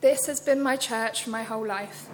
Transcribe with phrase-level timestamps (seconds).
[0.00, 2.08] This has been my church for my whole life.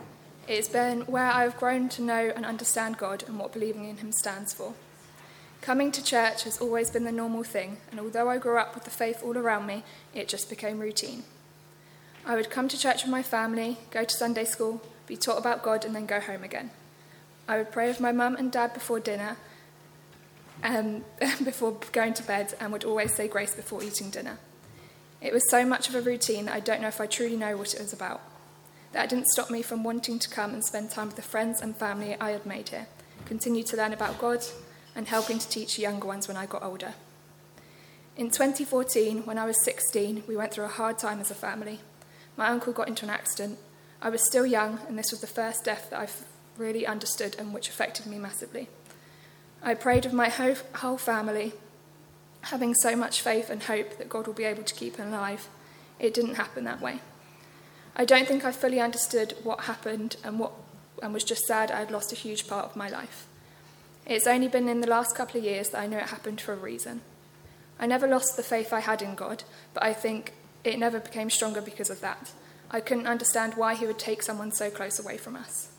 [0.49, 3.99] It's been where I have grown to know and understand God and what believing in
[3.99, 4.75] Him stands for.
[5.61, 8.83] Coming to church has always been the normal thing, and although I grew up with
[8.83, 11.23] the faith all around me, it just became routine.
[12.25, 15.63] I would come to church with my family, go to Sunday school, be taught about
[15.63, 16.71] God, and then go home again.
[17.47, 19.37] I would pray with my mum and dad before dinner,
[20.65, 21.05] um,
[21.45, 24.39] before going to bed, and would always say grace before eating dinner.
[25.27, 27.57] It was so much of a routine that I don't know if I truly know
[27.57, 28.23] what it was about.
[28.93, 31.77] That didn't stop me from wanting to come and spend time with the friends and
[31.77, 32.87] family I had made here,
[33.25, 34.45] continue to learn about God,
[34.95, 36.95] and helping to teach younger ones when I got older.
[38.17, 41.81] In 2014, when I was 16, we went through a hard time as a family.
[42.37, 43.59] My uncle got into an accident.
[44.01, 46.25] I was still young, and this was the first death that I've
[46.57, 48.69] really understood and which affected me massively.
[49.61, 51.55] I prayed with my whole, whole family,
[52.43, 55.49] having so much faith and hope that God will be able to keep him alive.
[55.99, 57.01] It didn't happen that way.
[57.97, 60.53] I don't think I fully understood what happened and, what,
[61.03, 63.27] and was just sad I had lost a huge part of my life.
[64.05, 66.53] It's only been in the last couple of years that I know it happened for
[66.53, 67.01] a reason.
[67.81, 69.43] I never lost the faith I had in God,
[69.75, 70.33] but I think
[70.63, 72.33] it never became stronger because of that.
[72.71, 75.71] I couldn't understand why He would take someone so close away from us.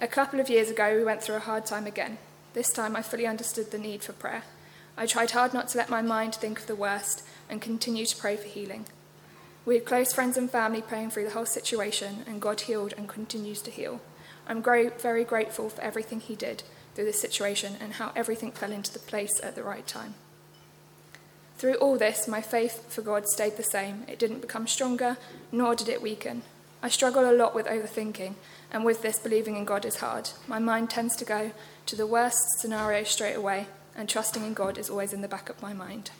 [0.00, 2.18] A couple of years ago, we went through a hard time again.
[2.54, 4.42] This time, I fully understood the need for prayer.
[4.96, 8.16] I tried hard not to let my mind think of the worst and continue to
[8.16, 8.86] pray for healing.
[9.64, 13.08] We had close friends and family praying through the whole situation, and God healed and
[13.08, 14.00] continues to heal.
[14.46, 18.92] I'm very grateful for everything He did through this situation and how everything fell into
[18.92, 20.14] the place at the right time.
[21.56, 24.04] Through all this, my faith for God stayed the same.
[24.08, 25.16] It didn't become stronger,
[25.52, 26.42] nor did it weaken.
[26.82, 28.34] I struggle a lot with overthinking,
[28.72, 30.30] and with this, believing in God is hard.
[30.48, 31.52] My mind tends to go
[31.86, 35.48] to the worst scenario straight away, and trusting in God is always in the back
[35.48, 36.10] of my mind.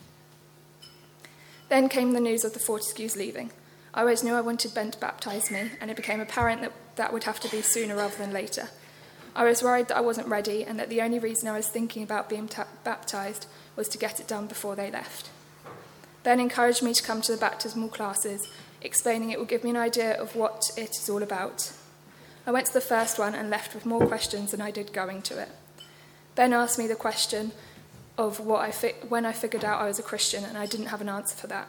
[1.69, 3.51] Then came the news of the Fortescues leaving.
[3.93, 7.13] I always knew I wanted Ben to baptise me, and it became apparent that that
[7.13, 8.69] would have to be sooner rather than later.
[9.35, 12.03] I was worried that I wasn't ready, and that the only reason I was thinking
[12.03, 12.49] about being
[12.83, 15.29] baptised was to get it done before they left.
[16.23, 18.47] Ben encouraged me to come to the baptismal classes,
[18.81, 21.71] explaining it would give me an idea of what it is all about.
[22.45, 25.21] I went to the first one and left with more questions than I did going
[25.23, 25.49] to it.
[26.35, 27.51] Ben asked me the question
[28.17, 30.87] of what I fi- when I figured out I was a Christian, and I didn't
[30.87, 31.67] have an answer for that.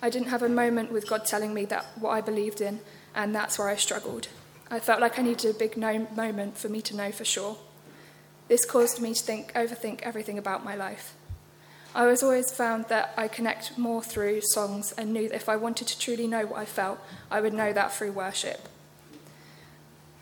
[0.00, 2.80] I didn't have a moment with God telling me that what I believed in,
[3.14, 4.28] and that's where I struggled.
[4.70, 7.56] I felt like I needed a big no moment for me to know for sure.
[8.48, 11.14] This caused me to think, overthink everything about my life.
[11.94, 15.56] I was always found that I connect more through songs and knew that if I
[15.56, 16.98] wanted to truly know what I felt,
[17.30, 18.66] I would know that through worship.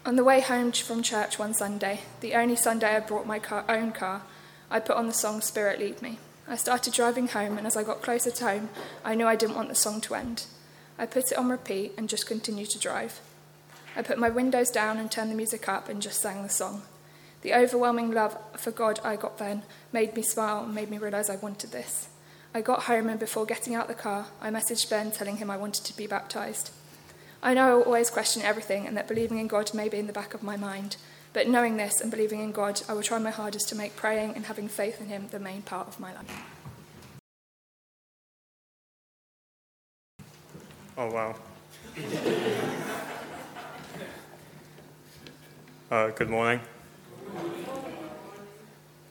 [0.07, 3.67] On the way home from church one Sunday, the only Sunday I brought my car,
[3.69, 4.23] own car,
[4.71, 6.19] I put on the song Spirit Lead Me.
[6.49, 8.71] I started driving home, and as I got closer to home,
[9.05, 10.47] I knew I didn't want the song to end.
[10.99, 13.21] I put it on repeat and just continued to drive.
[13.95, 16.81] I put my windows down and turned the music up and just sang the song.
[17.43, 21.29] The overwhelming love for God I got then made me smile and made me realize
[21.29, 22.09] I wanted this.
[22.55, 25.59] I got home, and before getting out the car, I messaged Ben telling him I
[25.59, 26.71] wanted to be baptized.
[27.43, 30.07] I know I will always question everything and that believing in God may be in
[30.07, 30.99] the back of my mind,
[31.33, 34.35] but knowing this and believing in God, I will try my hardest to make praying
[34.37, 36.43] and having faith in Him the main part of my life.
[40.99, 41.35] Oh, wow.
[45.91, 46.61] uh, good morning.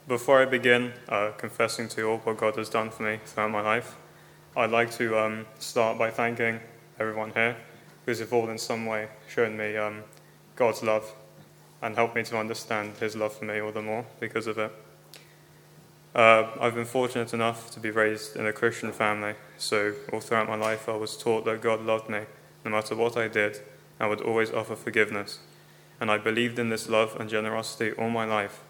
[0.08, 3.50] Before I begin uh, confessing to you all what God has done for me throughout
[3.50, 3.96] my life,
[4.56, 6.60] I'd like to um, start by thanking
[7.00, 7.58] everyone here
[8.18, 10.04] who's all in some way shown me um,
[10.56, 11.14] God's love
[11.82, 14.72] and helped me to understand His love for me all the more because of it.
[16.16, 20.50] Uh, I've been fortunate enough to be raised in a Christian family, so all throughout
[20.50, 22.22] my life I was taught that God loved me
[22.66, 23.60] no matter what I did
[24.00, 25.40] and would always offer forgiveness.
[26.02, 28.62] And I believed in this love and generosity all my life,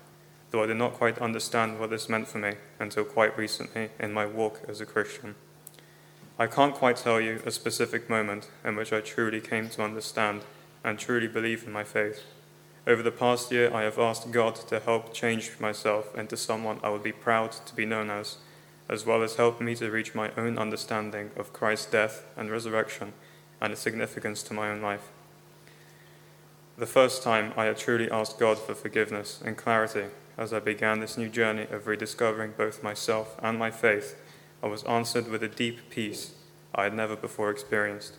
[0.51, 4.11] though I did not quite understand what this meant for me until quite recently in
[4.11, 5.35] my walk as a Christian.
[6.41, 10.43] I can't quite tell you a specific moment in which I truly came to understand
[10.85, 12.23] and truly believe in my faith.
[12.87, 16.91] Over the past year, I have asked God to help change myself into someone I
[16.91, 18.37] would be proud to be known as,
[18.87, 23.11] as well as help me to reach my own understanding of Christ's death and resurrection
[23.59, 25.09] and its significance to my own life.
[26.77, 30.05] The first time I had truly asked God for forgiveness and clarity
[30.37, 34.15] as I began this new journey of rediscovering both myself and my faith
[34.61, 36.33] I was answered with a deep peace
[36.75, 38.15] I had never before experienced.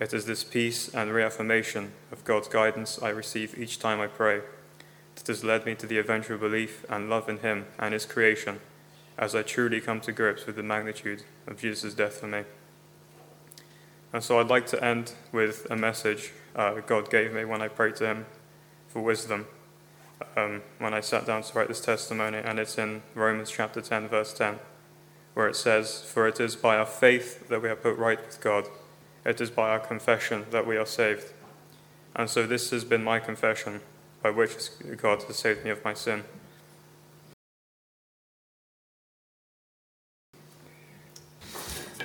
[0.00, 4.42] It is this peace and reaffirmation of God's guidance I receive each time I pray
[5.14, 8.60] that has led me to the eventual belief and love in Him and His creation
[9.18, 12.44] as I truly come to grips with the magnitude of Jesus' death for me.
[14.12, 17.68] And so I'd like to end with a message uh, God gave me when I
[17.68, 18.26] prayed to Him
[18.86, 19.46] for wisdom.
[20.36, 24.08] Um, when I sat down to write this testimony, and it's in Romans chapter 10,
[24.08, 24.58] verse 10,
[25.38, 28.40] where it says, For it is by our faith that we are put right with
[28.40, 28.66] God,
[29.24, 31.32] it is by our confession that we are saved.
[32.16, 33.80] And so this has been my confession,
[34.20, 34.56] by which
[34.96, 36.24] God has saved me of my sin.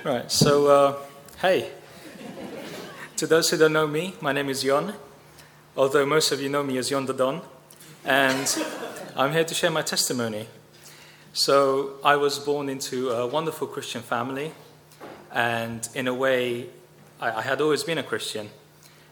[0.04, 0.96] Right, so uh,
[1.42, 1.72] hey,
[3.16, 4.94] to those who don't know me, my name is Jon,
[5.76, 7.42] although most of you know me as Jon the Don,
[8.04, 8.64] and
[9.16, 10.46] I'm here to share my testimony.
[11.36, 14.52] So, I was born into a wonderful Christian family,
[15.32, 16.68] and in a way,
[17.20, 18.50] I, I had always been a Christian.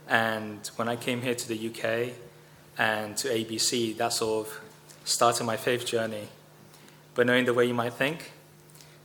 [0.08, 2.14] And when I came here to the UK
[2.78, 4.60] and to ABC, that sort of
[5.04, 6.28] started my faith journey.
[7.14, 8.30] But knowing the way you might think,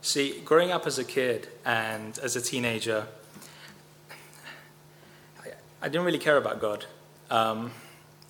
[0.00, 3.08] see, growing up as a kid and as a teenager,
[5.44, 5.48] I,
[5.82, 6.86] I didn't really care about God.
[7.32, 7.72] Um,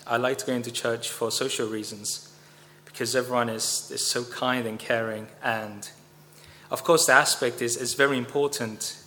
[0.06, 2.27] I liked going to church for social reasons
[2.98, 5.28] because everyone is, is so kind and caring.
[5.40, 5.88] And
[6.68, 9.00] of course, the aspect is, is very important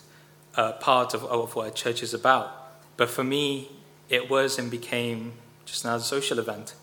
[0.55, 2.71] uh, part of, of what a church is about.
[2.95, 3.69] But for me,
[4.07, 5.33] it was and became
[5.65, 6.73] just another social event.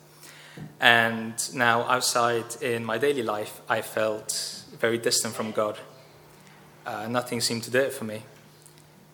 [0.80, 5.78] And now, outside in my daily life, I felt very distant from God.
[6.84, 8.24] Uh, nothing seemed to do it for me,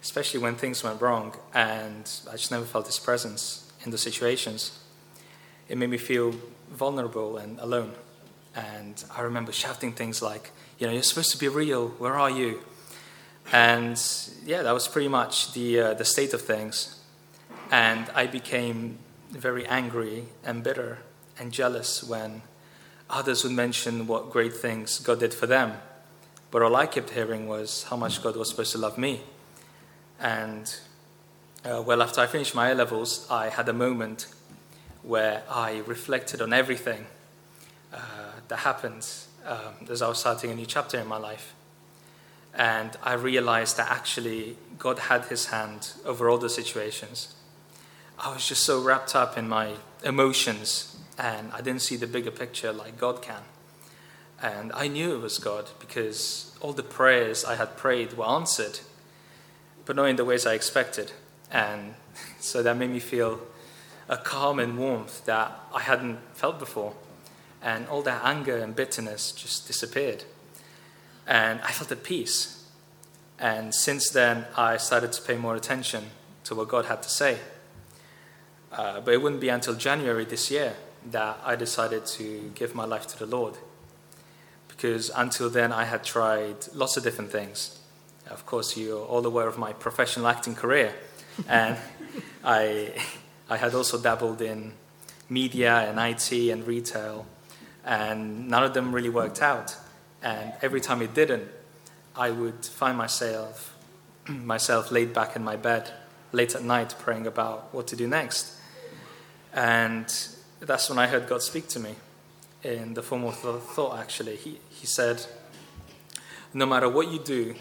[0.02, 4.81] especially when things went wrong, and I just never felt His presence in the situations.
[5.69, 6.35] It made me feel
[6.75, 7.93] vulnerable and alone.
[8.55, 12.31] And I remember shouting things like, You know, you're supposed to be real, where are
[12.31, 12.61] you?
[13.53, 14.00] And
[14.44, 17.00] yeah, that was pretty much the, uh, the state of things.
[17.71, 18.99] And I became
[19.31, 20.99] very angry and bitter
[21.38, 22.43] and jealous when
[23.11, 25.75] others would mention what great things God did for them.
[26.50, 29.23] But all I kept hearing was how much God was supposed to love me.
[30.21, 30.75] And
[31.65, 34.26] uh, well, after I finished my A levels, I had a moment
[35.04, 37.06] where I reflected on everything
[37.92, 37.98] uh,
[38.48, 39.06] that happened
[39.46, 41.54] um, as I was starting a new chapter in my life.
[42.54, 47.34] And I realized that actually God had his hand over all the situations.
[48.18, 49.74] I was just so wrapped up in my
[50.04, 53.42] emotions and I didn't see the bigger picture like God can.
[54.42, 58.80] And I knew it was God because all the prayers I had prayed were answered,
[59.84, 61.12] but not in the ways I expected.
[61.50, 61.94] And
[62.40, 63.40] so that made me feel
[64.08, 66.94] a calm and warmth that I hadn't felt before.
[67.62, 70.24] And all that anger and bitterness just disappeared
[71.26, 72.64] and I felt at peace.
[73.38, 76.04] And since then, I started to pay more attention
[76.44, 77.38] to what God had to say.
[78.72, 80.74] Uh, but it wouldn't be until January this year
[81.10, 83.54] that I decided to give my life to the Lord.
[84.68, 87.78] Because until then, I had tried lots of different things.
[88.30, 90.94] Of course, you're all aware of my professional acting career.
[91.48, 91.76] and
[92.44, 92.92] I,
[93.49, 94.73] I had also dabbled in
[95.29, 97.26] media and IT and retail,
[97.85, 99.76] and none of them really worked out.
[100.23, 101.49] And every time it didn't,
[102.17, 103.76] I would find myself
[104.29, 105.91] myself laid back in my bed
[106.32, 108.52] late at night praying about what to do next.
[109.52, 110.06] And
[110.61, 111.94] that's when I heard God speak to me
[112.62, 114.37] in the form of a thought, actually.
[114.37, 115.25] He, he said,
[116.52, 117.55] No matter what you do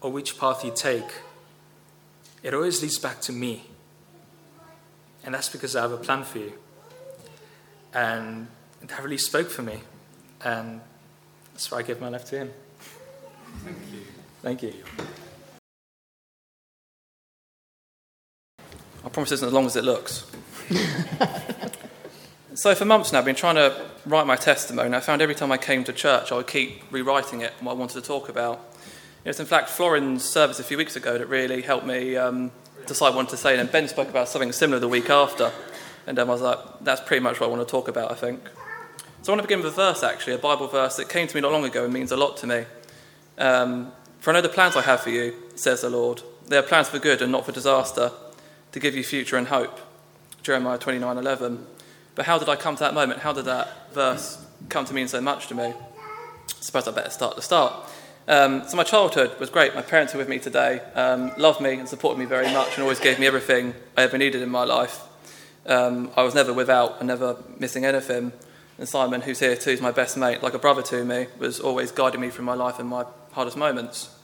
[0.00, 1.10] or which path you take,
[2.42, 3.64] it always leads back to me.
[5.24, 6.52] And that's because I have a plan for you.
[7.94, 8.48] And
[8.80, 9.80] that really spoke for me.
[10.44, 10.80] And
[11.52, 12.50] that's why I give my life to Him.
[13.64, 14.00] Thank you.
[14.42, 14.74] Thank you.
[19.04, 20.30] I promise it isn't as long as it looks.
[22.54, 24.94] so, for months now, I've been trying to write my testimony.
[24.94, 27.74] I found every time I came to church, I would keep rewriting it, what I
[27.74, 28.60] wanted to talk about.
[29.24, 32.50] It's in fact Florin's service a few weeks ago that really helped me um,
[32.86, 33.58] decide what to say.
[33.58, 35.52] And Ben spoke about something similar the week after.
[36.06, 38.14] And um, I was like, that's pretty much what I want to talk about, I
[38.14, 38.40] think.
[39.22, 41.34] So I want to begin with a verse, actually, a Bible verse that came to
[41.34, 42.64] me not long ago and means a lot to me.
[43.38, 46.22] Um, for I know the plans I have for you, says the Lord.
[46.48, 48.10] They are plans for good and not for disaster,
[48.72, 49.78] to give you future and hope.
[50.42, 51.66] Jeremiah 29 11.
[52.14, 53.20] But how did I come to that moment?
[53.20, 55.64] How did that verse come to mean so much to me?
[55.64, 55.74] I
[56.60, 57.74] suppose I better start the start.
[58.28, 59.74] Um, so my childhood was great.
[59.74, 62.82] My parents were with me today, um, loved me and supported me very much, and
[62.82, 65.00] always gave me everything I ever needed in my life.
[65.66, 68.32] Um, I was never without and never missing anything.
[68.78, 71.60] And Simon, who's here too, is my best mate, like a brother to me, was
[71.60, 74.14] always guiding me through my life and my hardest moments.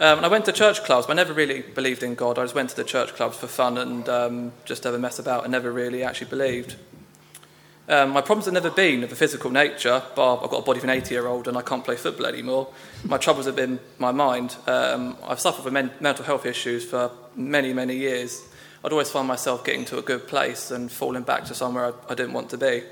[0.00, 2.38] Um, and I went to church clubs, but I never really believed in God.
[2.38, 5.18] I just went to the church clubs for fun and um, just have a mess
[5.18, 6.76] about and never really actually believed.
[7.88, 10.78] Um, my problems have never been of a physical nature, but I've got a body
[10.78, 12.68] of an 80 year old and I can't play football anymore.
[13.04, 14.56] My troubles have been my mind.
[14.66, 18.46] Um, I've suffered from men- mental health issues for many, many years.
[18.84, 22.12] I'd always find myself getting to a good place and falling back to somewhere I,
[22.12, 22.82] I didn't want to be.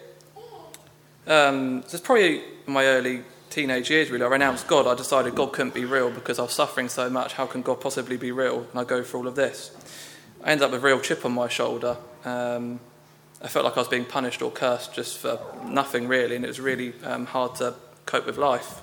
[1.27, 4.25] Um, so it's probably my early teenage years, really.
[4.25, 4.87] I renounced God.
[4.87, 7.35] I decided God couldn't be real because I was suffering so much.
[7.35, 8.67] How can God possibly be real?
[8.71, 9.77] And I go through all of this.
[10.43, 11.99] I end up with a real chip on my shoulder.
[12.25, 12.81] Um,
[13.43, 16.49] I felt like I was being punished or cursed just for nothing, really, and it
[16.49, 17.75] was really um, hard to
[18.07, 18.83] cope with life.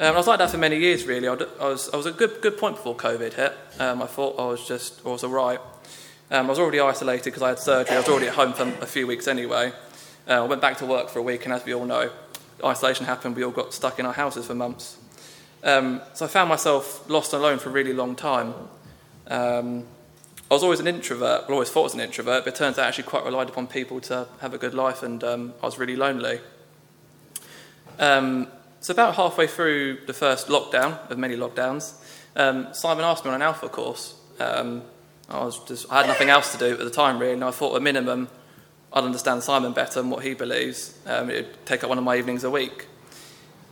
[0.00, 1.28] Um, I was like that for many years, really.
[1.28, 3.52] I was, I was a good, good point before COVID hit.
[3.78, 5.60] Um, I thought I was just I was all right.
[6.32, 7.94] Um, I was already isolated because I had surgery.
[7.94, 9.72] I was already at home for a few weeks anyway.
[10.26, 12.10] Uh, I went back to work for a week, and as we all know,
[12.64, 13.36] isolation happened.
[13.36, 14.96] We all got stuck in our houses for months.
[15.62, 18.52] Um, so I found myself lost and alone for a really long time.
[19.28, 19.86] Um,
[20.54, 22.78] I was always an introvert, well, always thought I was an introvert, but it turns
[22.78, 25.66] out I actually quite relied upon people to have a good life, and um, I
[25.66, 26.38] was really lonely.
[27.98, 28.46] Um,
[28.78, 31.94] so, about halfway through the first lockdown, of many lockdowns,
[32.36, 34.14] um, Simon asked me on an Alpha course.
[34.38, 34.82] Um,
[35.28, 37.50] I, was just, I had nothing else to do at the time, really, and I
[37.50, 38.28] thought at minimum
[38.92, 40.96] I'd understand Simon better and what he believes.
[41.04, 42.86] Um, it would take up one of my evenings a week.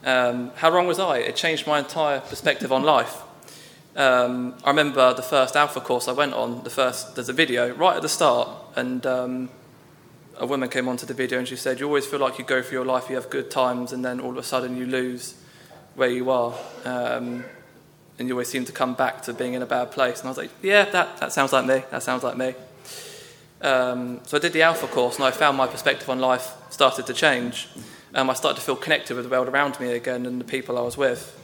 [0.05, 1.19] Um, how wrong was I?
[1.19, 3.23] It changed my entire perspective on life.
[3.95, 7.75] Um, I remember the first Alpha course I went on, the first, there's a video
[7.75, 9.51] right at the start, and um,
[10.39, 12.63] a woman came onto the video and she said, You always feel like you go
[12.63, 15.35] through your life, you have good times, and then all of a sudden you lose
[15.95, 16.55] where you are.
[16.85, 17.45] Um,
[18.19, 20.21] and you always seem to come back to being in a bad place.
[20.21, 21.83] And I was like, Yeah, that, that sounds like me.
[21.91, 22.55] That sounds like me.
[23.61, 27.07] Um, so I did the Alpha course, and I found my perspective on life started
[27.07, 27.69] to change.
[28.15, 30.83] I started to feel connected with the world around me again and the people I
[30.83, 31.42] was with.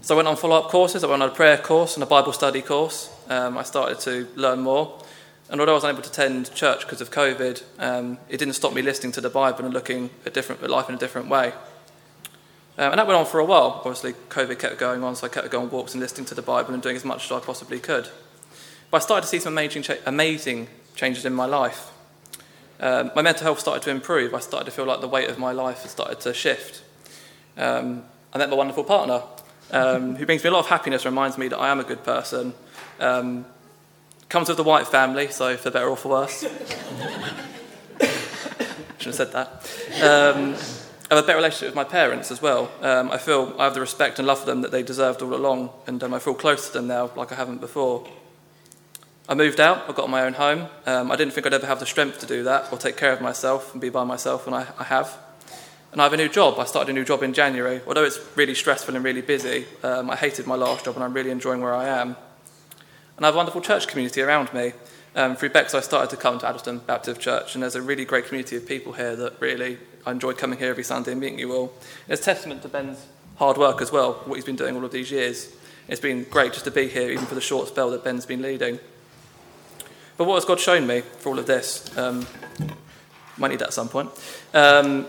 [0.00, 1.02] So I went on follow up courses.
[1.02, 3.10] I went on a prayer course and a Bible study course.
[3.28, 5.02] Um, I started to learn more.
[5.50, 8.72] And although I was unable to attend church because of COVID, um, it didn't stop
[8.72, 11.52] me listening to the Bible and looking at, different, at life in a different way.
[12.78, 13.82] Um, and that went on for a while.
[13.84, 16.42] Obviously, COVID kept going on, so I kept going on walks and listening to the
[16.42, 18.08] Bible and doing as much as I possibly could.
[18.90, 21.90] But I started to see some amazing, cha- amazing changes in my life.
[22.78, 24.32] Um, my mental health started to improve.
[24.32, 26.82] I started to feel like the weight of my life had started to shift.
[27.56, 29.22] Um, I met my wonderful partner,
[29.70, 32.04] um, who brings me a lot of happiness, reminds me that I am a good
[32.04, 32.54] person.
[33.00, 33.44] Um,
[34.28, 36.40] comes with the White family, so for better or for worse.
[38.98, 39.48] Shouldn't have said that.
[40.02, 40.54] Um,
[41.10, 42.70] I have a better relationship with my parents as well.
[42.82, 45.34] Um, I feel I have the respect and love for them that they deserved all
[45.34, 48.06] along, and um, I feel close to them now like I haven't before.
[49.28, 50.68] I moved out, I got my own home.
[50.86, 53.12] Um, I didn't think I'd ever have the strength to do that or take care
[53.12, 55.16] of myself and be by myself, and I, I have.
[55.92, 56.58] And I have a new job.
[56.58, 57.80] I started a new job in January.
[57.86, 61.14] Although it's really stressful and really busy, um, I hated my last job and I'm
[61.14, 62.16] really enjoying where I am.
[63.16, 64.72] And I have a wonderful church community around me.
[65.16, 68.04] Um, through Bex, I started to come to Addlestone Baptist Church, and there's a really
[68.04, 71.38] great community of people here that really I enjoy coming here every Sunday and meeting
[71.38, 71.72] you all.
[72.06, 73.04] And it's testament to Ben's
[73.36, 75.52] hard work as well, what he's been doing all of these years.
[75.88, 78.42] It's been great just to be here, even for the short spell that Ben's been
[78.42, 78.78] leading.
[80.16, 81.96] But what has God shown me for all of this?
[81.96, 82.26] Um,
[83.38, 84.10] might need that at some point.
[84.52, 85.06] Um,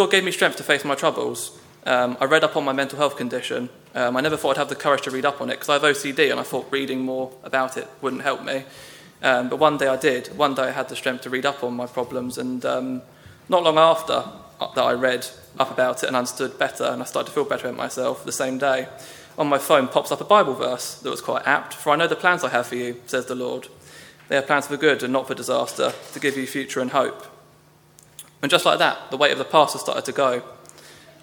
[0.00, 1.60] God gave me strength to face my troubles.
[1.84, 3.68] Um, I read up on my mental health condition.
[3.94, 5.74] Um, I never thought I'd have the courage to read up on it because I
[5.74, 8.64] have OCD and I thought reading more about it wouldn't help me.
[9.22, 10.28] Um, but one day I did.
[10.28, 13.02] One day I had the strength to read up on my problems, and um,
[13.50, 14.24] not long after
[14.58, 15.26] that I read
[15.58, 18.32] up about it and understood better, and I started to feel better about myself the
[18.32, 18.88] same day.
[19.36, 21.74] On my phone pops up a Bible verse that was quite apt.
[21.74, 23.68] For I know the plans I have for you, says the Lord.
[24.28, 27.26] They are plans for good and not for disaster, to give you future and hope.
[28.42, 30.42] And just like that, the weight of the past has started to go.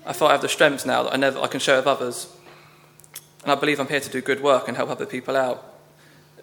[0.06, 2.34] I feel I have the strength now that I, never, I can share with others.
[3.44, 5.64] And I believe I'm here to do good work and help other people out.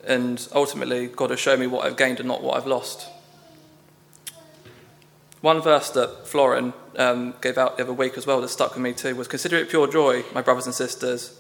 [0.07, 3.09] And ultimately, God has shown me what I've gained and not what I've lost.
[5.41, 8.83] One verse that Florin um, gave out the other week as well that stuck with
[8.83, 11.39] me too was Consider it pure joy, my brothers and sisters.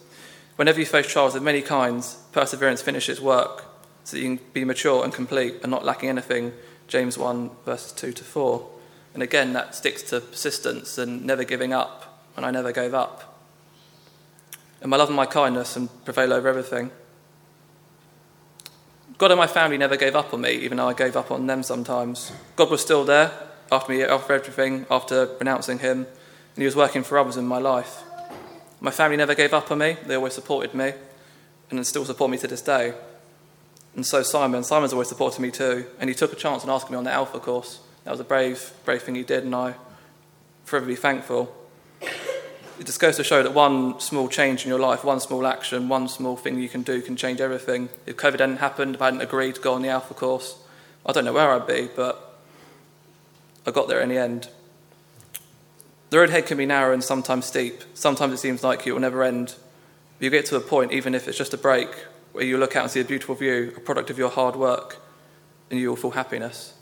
[0.56, 3.64] Whenever you face trials of many kinds, perseverance finishes work
[4.04, 6.52] so that you can be mature and complete and not lacking anything.
[6.86, 8.70] James 1, verses 2 to 4.
[9.14, 13.38] And again, that sticks to persistence and never giving up, and I never gave up.
[14.80, 16.90] And my love and my kindness and prevail over everything.
[19.16, 21.46] God and my family never gave up on me, even though I gave up on
[21.46, 22.32] them sometimes.
[22.56, 23.32] God was still there
[23.70, 27.58] after me, after everything, after renouncing Him, and He was working for others in my
[27.58, 28.02] life.
[28.80, 30.92] My family never gave up on me, they always supported me,
[31.70, 32.94] and still support me to this day.
[33.94, 36.90] And so Simon, Simon's always supported me too, and he took a chance and asked
[36.90, 37.78] me on the Alpha course.
[38.04, 39.74] That was a brave, brave thing he did, and I
[40.64, 41.54] forever be thankful.
[42.00, 45.88] It just goes to show that one small change in your life, one small action,
[45.88, 47.88] one small thing you can do can change everything.
[48.04, 50.58] If COVID hadn't happened, if I hadn't agreed to go on the Alpha course,
[51.06, 52.40] I don't know where I'd be, but
[53.66, 54.48] I got there in the end.
[56.10, 57.82] The road ahead can be narrow and sometimes steep.
[57.94, 59.54] Sometimes it seems like it will never end.
[60.18, 61.88] You get to a point, even if it's just a break,
[62.32, 64.98] where you look out and see a beautiful view, a product of your hard work,
[65.70, 66.74] and you will feel happiness.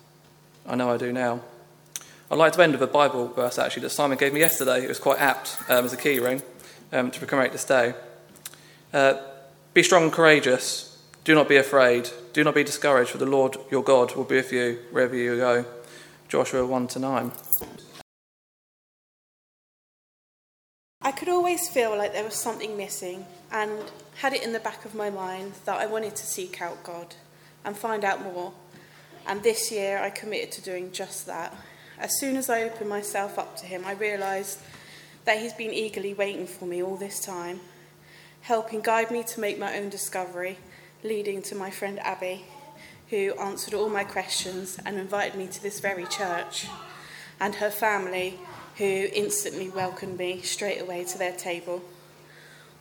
[0.66, 1.40] I know I do now.
[2.30, 4.84] I'd like to end with a Bible verse actually that Simon gave me yesterday.
[4.84, 6.42] It was quite apt um, as a key ring
[6.92, 7.94] um, to commemorate this day.
[8.92, 9.14] Uh,
[9.74, 11.02] be strong and courageous.
[11.24, 12.08] Do not be afraid.
[12.32, 15.36] Do not be discouraged, for the Lord your God will be with you wherever you
[15.36, 15.64] go.
[16.28, 17.32] Joshua 1 to 9.
[21.02, 23.72] I could always feel like there was something missing and
[24.16, 27.14] had it in the back of my mind that I wanted to seek out God
[27.64, 28.52] and find out more.
[29.26, 31.54] And this year I committed to doing just that.
[31.98, 34.58] As soon as I opened myself up to Him, I realised
[35.24, 37.60] that He's been eagerly waiting for me all this time,
[38.42, 40.58] helping guide me to make my own discovery,
[41.04, 42.44] leading to my friend Abby,
[43.10, 46.66] who answered all my questions and invited me to this very church,
[47.38, 48.38] and her family,
[48.78, 51.82] who instantly welcomed me straight away to their table.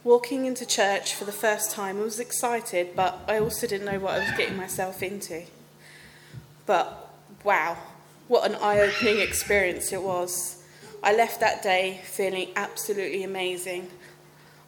[0.03, 3.99] Walking into church for the first time, I was excited, but I also didn't know
[3.99, 5.43] what I was getting myself into.
[6.71, 7.11] But
[7.43, 7.75] wow,
[8.29, 10.63] what an eye opening experience it was.
[11.03, 13.89] I left that day feeling absolutely amazing.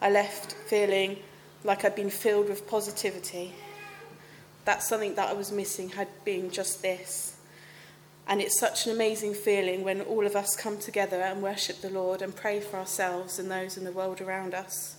[0.01, 1.19] I left feeling
[1.63, 3.53] like I'd been filled with positivity.
[4.65, 7.37] That's something that I was missing, had been just this.
[8.27, 11.89] And it's such an amazing feeling when all of us come together and worship the
[11.89, 14.97] Lord and pray for ourselves and those in the world around us.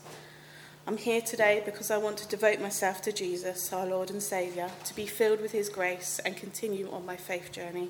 [0.86, 4.68] I'm here today because I want to devote myself to Jesus, our Lord and Saviour,
[4.84, 7.88] to be filled with His grace and continue on my faith journey.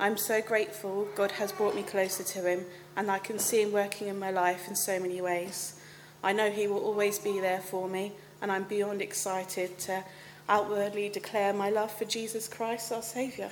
[0.00, 2.64] I'm so grateful God has brought me closer to Him
[2.96, 5.78] and I can see Him working in my life in so many ways.
[6.24, 10.02] I know He will always be there for me, and I'm beyond excited to
[10.48, 13.50] outwardly declare my love for Jesus Christ, our Saviour.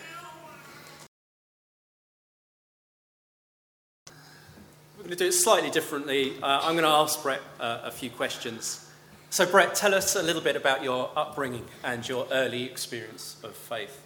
[5.05, 6.33] We're going to do it slightly differently.
[6.43, 8.91] Uh, I'm going to ask Brett uh, a few questions.
[9.29, 13.55] So, Brett, tell us a little bit about your upbringing and your early experience of
[13.55, 14.01] faith.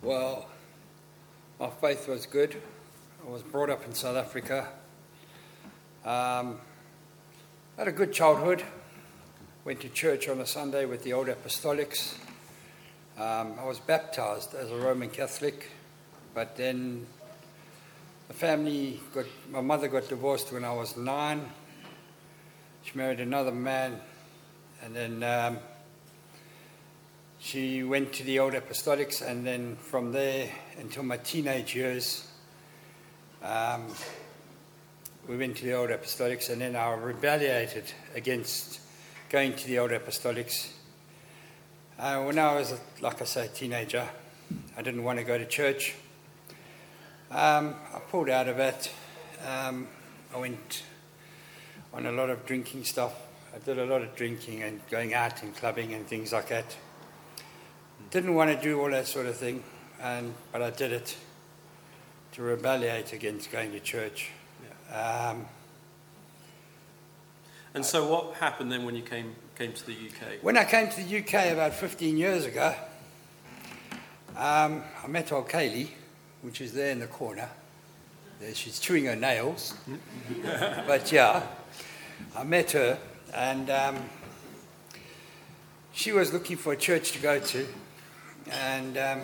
[0.00, 0.48] Well,
[1.58, 2.62] my faith was good.
[3.26, 4.68] I was brought up in South Africa.
[6.04, 6.60] Um,
[7.76, 8.62] had a good childhood.
[9.64, 12.14] Went to church on a Sunday with the old apostolics.
[13.18, 15.68] Um, I was baptized as a Roman Catholic,
[16.32, 17.08] but then
[18.32, 21.44] the family got, my mother got divorced when I was nine.
[22.82, 24.00] She married another man,
[24.82, 25.58] and then um,
[27.38, 32.26] she went to the old apostolics, and then from there until my teenage years,
[33.42, 33.86] um,
[35.28, 38.80] we went to the old apostolics, and then I rebelliated against
[39.28, 40.72] going to the old apostolics.
[41.98, 44.08] Uh, when I was, like I say, a teenager,
[44.74, 45.96] I didn't want to go to church.
[47.34, 48.92] Um, I pulled out of it.
[49.48, 49.88] Um,
[50.34, 50.82] I went
[51.94, 53.14] on a lot of drinking stuff.
[53.54, 56.76] I did a lot of drinking and going out and clubbing and things like that.
[58.10, 59.64] Didn't want to do all that sort of thing,
[60.02, 61.16] and, but I did it
[62.32, 64.30] to rebelliate against going to church.
[64.92, 65.46] Um,
[67.74, 70.42] And so, what happened then when you came, came to the UK?
[70.42, 72.74] when I came to the UK about 15 years ago,
[74.36, 75.88] um, I met old Kaylee,
[76.42, 77.48] which is there in the corner.
[78.40, 79.74] There she's chewing her nails.
[80.86, 81.42] but yeah,
[82.36, 82.98] I met her,
[83.34, 83.96] and um,
[85.92, 87.66] she was looking for a church to go to.
[88.50, 89.20] And um,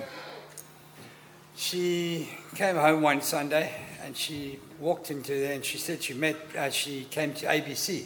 [1.57, 3.73] she came home one Sunday
[4.05, 8.05] and she walked into there and she said she met, uh, she came to ABC.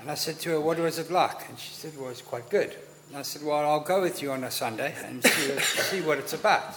[0.00, 1.48] And I said to her, What was it like?
[1.48, 2.76] And she said, Well, it's quite good.
[3.08, 6.18] And I said, Well, I'll go with you on a Sunday and see, see what
[6.18, 6.74] it's about.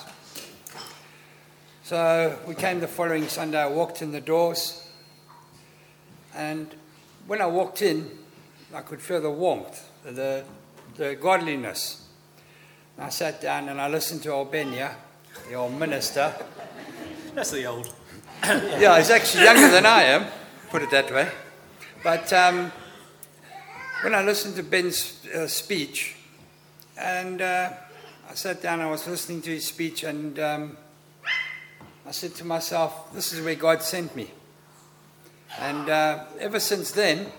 [1.91, 4.87] So we came the following Sunday, I walked in the doors,
[6.33, 6.73] and
[7.27, 8.09] when I walked in,
[8.73, 10.45] I could feel the warmth, the,
[10.95, 12.07] the godliness.
[12.95, 14.95] And I sat down and I listened to Albania,
[15.49, 16.33] the old minister.
[17.35, 17.93] That's the old.
[18.45, 20.27] Yeah, he's actually younger than I am,
[20.69, 21.27] put it that way.
[22.01, 22.71] But um,
[24.01, 26.15] when I listened to Ben's uh, speech,
[26.97, 27.73] and uh,
[28.29, 30.77] I sat down, I was listening to his speech, and um,
[32.11, 34.31] I said to myself, This is where God sent me.
[35.57, 37.31] And uh, ever since then,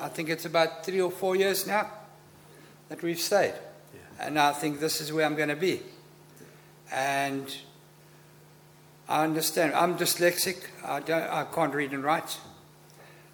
[0.00, 1.90] I think it's about three or four years now
[2.88, 3.52] that we've stayed.
[4.18, 5.82] And I think this is where I'm going to be.
[6.90, 7.54] And
[9.06, 9.74] I understand.
[9.74, 10.64] I'm dyslexic.
[10.82, 12.38] I, don't, I can't read and write.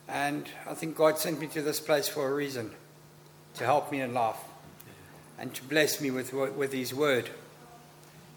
[0.08, 2.72] And I think God sent me to this place for a reason
[3.54, 4.42] to help me in life
[5.38, 7.30] and to bless me with, with His word.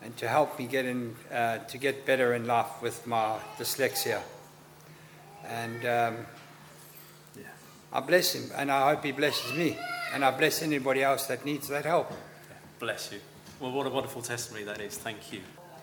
[0.01, 4.21] And to help me get in, uh, to get better in life with my dyslexia.
[5.45, 6.25] And um,
[7.91, 9.77] I bless him, and I hope he blesses me,
[10.13, 12.11] and I bless anybody else that needs that help.
[12.79, 13.19] Bless you.
[13.59, 14.97] Well, what a wonderful testimony that is.
[14.97, 15.41] Thank you.